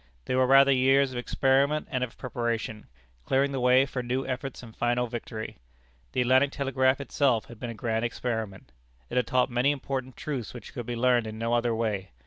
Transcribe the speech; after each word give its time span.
They 0.25 0.33
were 0.33 0.47
rather 0.47 0.71
years 0.71 1.11
of 1.11 1.19
experiment 1.19 1.87
and 1.91 2.03
of 2.03 2.17
preparation, 2.17 2.87
clearing 3.23 3.51
the 3.51 3.59
way 3.59 3.85
for 3.85 4.01
new 4.01 4.25
efforts 4.25 4.63
and 4.63 4.75
final 4.75 5.05
victory. 5.05 5.59
The 6.13 6.21
Atlantic 6.21 6.49
Telegraph 6.51 6.99
itself 6.99 7.45
had 7.45 7.59
been 7.59 7.69
a 7.69 7.75
grand 7.75 8.03
experiment. 8.03 8.71
It 9.11 9.17
had 9.17 9.27
taught 9.27 9.51
many 9.51 9.69
important 9.69 10.17
truths 10.17 10.55
which 10.55 10.73
could 10.73 10.87
be 10.87 10.95
learned 10.95 11.27
in 11.27 11.37
no 11.37 11.53
other 11.53 11.75
way. 11.75 12.09